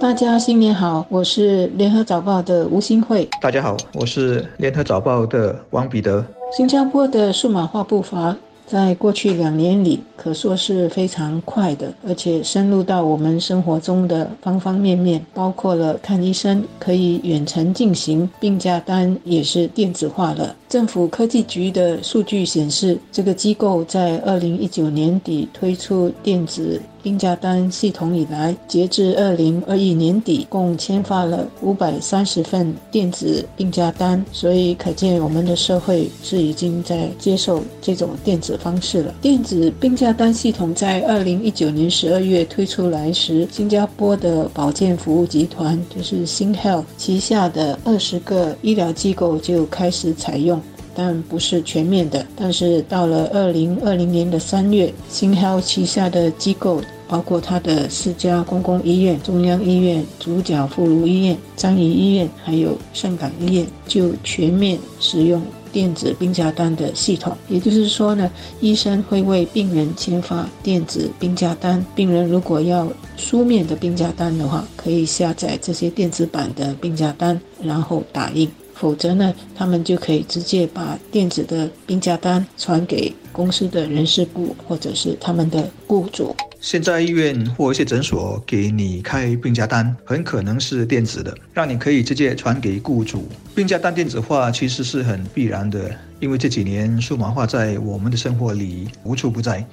[0.00, 3.28] 大家新年好，我是联合早报的吴新慧。
[3.42, 6.24] 大家好，我是联合早报的王彼得。
[6.56, 8.36] 新加坡的数码化步伐。
[8.64, 20.54] 在过去两年里，可说是非常快的，而且深入到我们生活中的方方面面，包括了看医生可以远程进行，病假单也是电子化了。
[20.68, 26.80] 政府科技局的数据显示，这个机构在二零一九年底推出电子。
[27.00, 39.14] 病假单系统以来，截至二零二一年底，共签发了五百三十份电子病假单，所以可见我们的社会是已经在接受这种电子方式了。
[39.22, 50.57] 电子病假单系统在二零一九年十二月推出来时，新加坡的保健服务集团就是新 Health 旗下的二十个医疗机构就开始采用。
[50.98, 52.26] 但不是全面的。
[52.34, 65.40] 但是到了二零二零年的三月，新豪旗下的机构，包括它的四家公共医院——中央医院、主角妇孺医院、樟宜医院，还有盛港医院，就全面使用
[65.72, 67.36] 电子病假单的系统。
[67.48, 68.28] 也就是说呢，
[68.60, 71.84] 医生会为病人签发电子病假单。
[71.94, 78.50] 病人如果要书面的病假单的话，可以下载这些电子版的病假单，然后打印。
[78.78, 86.34] 否则呢，他们就可以直接把电子的病假单传给公司的人事部或者是他们的雇主。
[86.60, 93.28] 现在医院或一些诊所给你开病假单，很可能是电子的，让你可以直接传给雇主。
[93.54, 95.90] 病假单电子化其实是很必然的，
[96.20, 99.64] 因为这几年数码化在我们的生活里无处不在。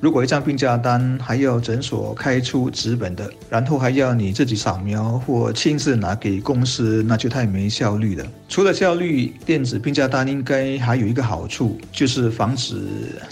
[0.00, 8.26] 如果一张病假单还要诊所开出纸本的，然后还要你自己扫描或亲自拿给公司，那就太没效率了。
[8.48, 12.82] 除了效率，电子病假单应该还有一个好处，就是防止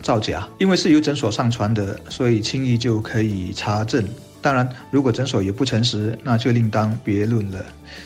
[0.00, 4.04] 造假，因为是由诊所上传的，所以轻易就可以查证。
[4.42, 7.58] 当然，如果诊所也不诚实，那就另当别论了。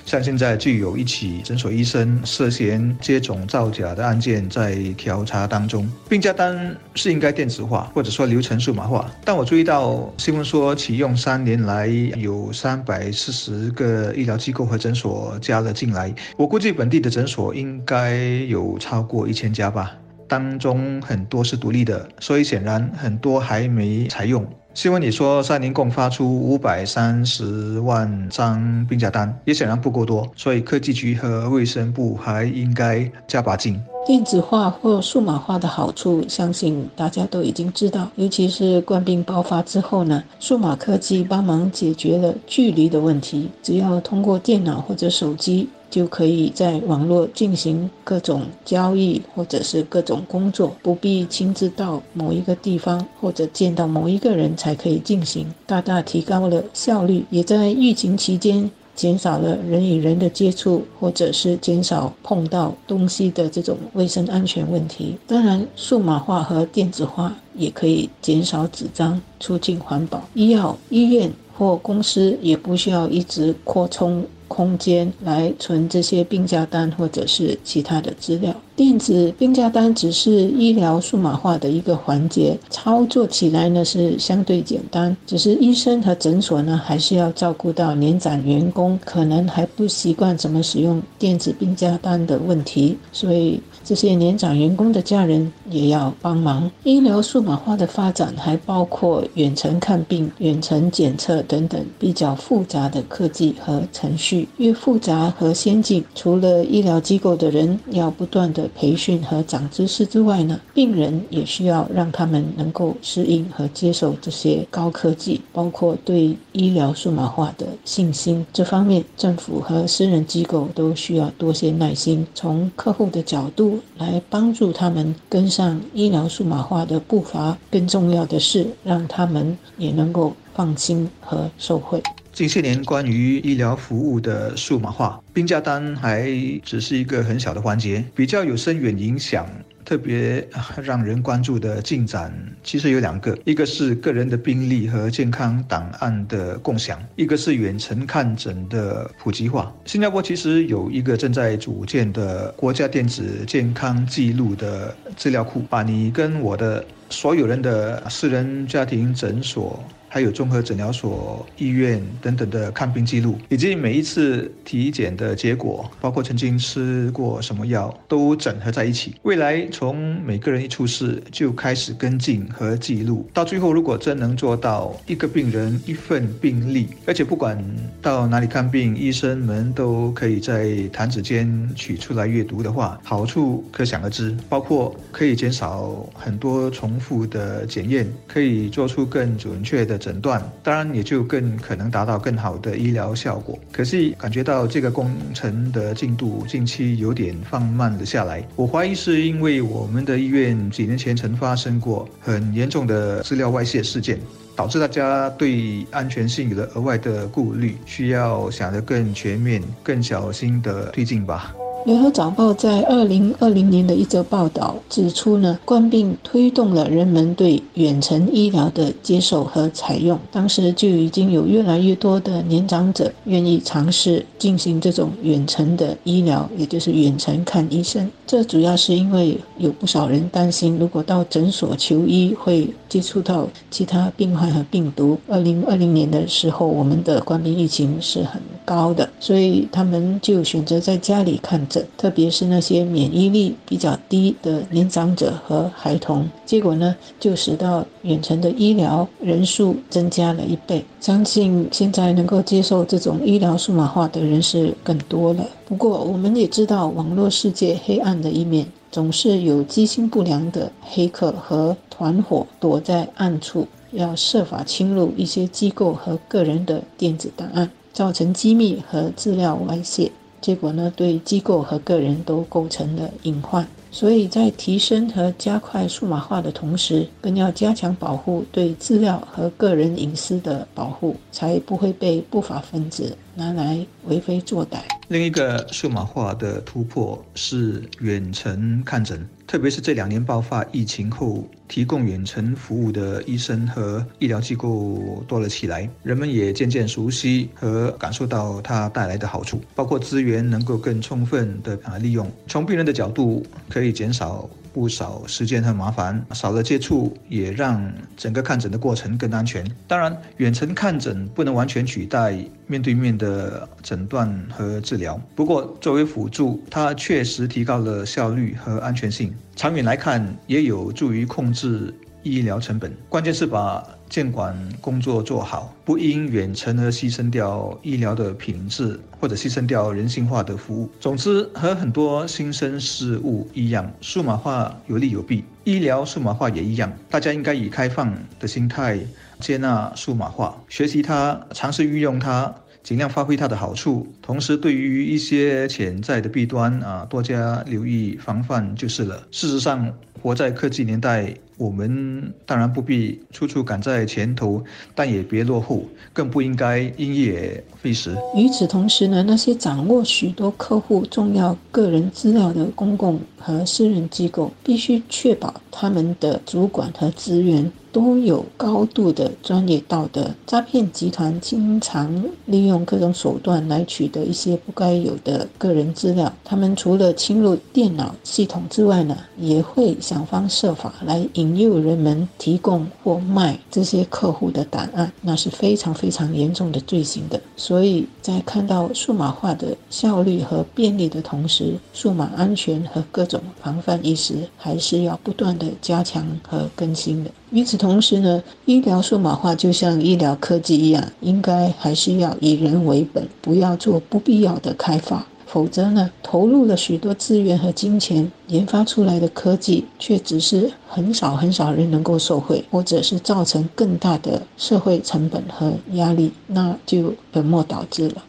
[0.04, 5.88] 像现在就有一起诊所医生涉嫌接种造假的案件在调查当中。
[6.08, 9.10] 病假单是应该电子化，或者说流程数码化。
[9.24, 16.12] 但我注意到新闻说，启用三年来有三百四十个医疗机构和诊所加了进来。
[16.36, 18.16] 我估计本地的诊所应该
[18.48, 19.92] 有超过一千家吧，
[20.26, 24.44] 当中很多是独立的，所以显然很多还没采用。
[24.74, 33.80] 新闻里说，三年共发出五百三十万张病假单，也显然不够多，所以科技局和卫生部还应该加把劲。
[34.06, 38.08] 电子化或数码化的好处，相信大家都已经知道。
[38.16, 45.68] 尤其是冠病爆发之后呢，数码科技帮忙解决了距离的问题，只要通过电脑或者手机。
[45.90, 65.16] 就可以在网络进行各种交易或者是各种工作，不必亲自到某一个地方或者见到某一个人才可以进行，大大提高了效率，也在疫情期间减少了人与人的接触，或者是减少碰到东西的这种卫生安全问题。
[65.26, 70.22] 当然，数码化和电子化也可以减少纸张，促进环保。
[70.34, 74.24] 医药、医院或公司也不需要一直扩充。
[74.48, 78.54] 空间来存这些病假单或者是其他的资料。
[78.76, 85.16] 电子病假单只是医疗数码化的一个环节，操作起来呢是相对简单。
[85.26, 93.60] 只是医生和诊所呢还是要照顾到年长员工，可能还不习惯怎么使用电子病假单的问题，所以。
[93.84, 96.70] 这些年长员工的家人也要帮忙。
[96.84, 104.48] 医疗数码化的发展还包括远程看病、远程检测等等比较复杂的科技和程序。
[104.56, 118.46] 越复杂和先进，除了医疗机构的人要不断的培训和长知识之外呢，病人也需要让他们能够适应和接受这些高科技，包括对医疗数码化的信心。
[118.52, 123.73] 这方面，政府和私人机构都需要多些耐心，从客户的角度。
[123.98, 132.02] 来帮助他们跟上医疗数码化的步伐，更重要的是让他们也能够放心和受惠。
[132.32, 136.28] 近些年关于医疗服务的数码化，病假单还
[136.64, 139.46] 只是一个很小的环节，比较有深远影响。
[139.84, 140.46] 特别
[140.82, 142.32] 让人关注的进展，
[142.62, 149.72] 其实有两个，一个是个人的病历和健康档案的共享，一个是远程看诊的普及化。
[149.84, 159.84] 新加坡其实有一个正在组建的国家电子健康记录的资料库，把你跟我的所有人的私人家庭诊所。
[160.14, 169.16] 还有综合诊疗所、医院等等的看病记录，以及每一次体检的结果，包括曾经吃过什么药，都整合在一起。
[169.22, 177.60] 未来从每个人一出事就开始跟进和记录，到最后如果真能做到一个病人一份病历，而且不管
[178.00, 184.32] 到哪里看病，医生们都可以在弹指间取出来阅读的话，好处可想而知。
[184.48, 193.58] 包括可以减少很多重复的检验，可以做出更准确的诊断，当然也就更可能达到更好的医疗效果。
[193.72, 204.20] 可是感觉到这个工程的进度近期有点放慢了下来，我怀疑是因为我们的医院几年前曾发生过很严重的资料外泄事件。
[204.56, 211.52] 导致大家对安全性有了额外的顾虑，需要想得更全面、更小心的推进吧。
[211.84, 220.18] 联合早报在二零二零年的一则报道指出呢，冠病推动了人们对远程医疗的接受和采用。
[220.32, 228.10] 当时就已经有越来越多的年长者愿意尝试进行这种远程的医疗，也就是远程看医生。
[228.26, 235.18] 这主要是因为有不少人担心，如果到诊所求医会接触到其他病患和病毒。
[235.28, 241.86] 二零二零年的时候，我们的冠病疫情是很高的，所以他们就选择在家里看诊。
[241.98, 250.84] 特别是那些免疫力比较低的年长者和孩童，结果呢，就使到远程的医疗人数增加了一倍。
[251.00, 255.44] 相信现在能够接受这种医疗数码化的人是更多了。
[255.66, 270.10] 不过，我们也知道网络世界黑暗的一面，总是有居心不良的黑客和团伙躲在暗处，要设法侵入一些机构和个人的电子档案，造成机密和资料外泄。
[270.40, 273.66] 结果呢，对机构和个人都构成了隐患。
[273.94, 284.78] 所以在提升和加快数码化的同时，更要加强保护对资料和个人隐私的保护，才不会被不法分子拿来为非作歹。
[285.06, 289.24] 另一个数码化的突破是远程看诊。
[289.54, 302.28] 特别是这两年爆发疫情后，提供远程服务的医生和医疗机构多了起来，人们也渐渐熟悉和感受到它带来的好处，包括资源能够更充分的啊利用。
[302.48, 304.50] 从病人的角度，可以减少。
[304.74, 307.80] 不少时间和麻烦，少了接触也让
[308.16, 309.64] 整个看诊的过程更安全。
[309.86, 312.36] 当然，远程看诊不能完全取代
[312.66, 319.32] 面对面的诊断和治疗，不过作为辅助，它确实提高了效率和安全性。
[319.54, 321.94] 长远来看，也有助于控制。
[322.26, 330.88] 医疗成本，关键是把监管工作做好，不因远程而牺牲掉医疗的品质，或者牺牲掉人性化的服务。
[331.00, 336.92] 总之，和很多新生事物一样，数码化有利有弊，医疗数码化也一样。
[337.10, 338.98] 大家应该以开放的心态
[339.40, 344.06] 接纳数码化，学习它，尝试运用它，尽量发挥它的好处。
[344.22, 349.26] 同时，对于一些潜在的弊端啊，多加留意防范就是了。
[349.30, 349.92] 事实上，
[350.22, 351.34] 活在科技年代。
[351.56, 354.62] 我们当然不必处处赶在前头，
[354.94, 358.16] 但也别落后，更不应该因噎废食。
[358.36, 370.28] 与此同时呢，那些掌握许多客户重要个人资料的公共和私人机构，必须确保他们的主管和职员都有高度的专业道德。
[370.46, 376.30] 诈骗集团经常利用各种手段来取得一些不该有的个人资料。
[376.44, 381.54] 他们除了侵入电脑系统之外呢，也会想方设法来引。
[381.54, 387.40] 诱人们提供或卖这些客户的档案，那是非常非常严重的罪行的。
[387.56, 397.30] 所以在看到数码化的效率和便利的同时，数码安全和各种防范意识还是要不断的加强和更新的。
[397.54, 405.24] 与此同时呢，医疗数码化就像医疗科技一样，应该还是要以人为本，不要做不必要的开发。
[405.46, 418.24] 否则呢，投入了许多资源和金钱研发出来的科技，却只是很少很少人能够受惠，或者是造成更大的社会成本和压力，那就本末倒置了。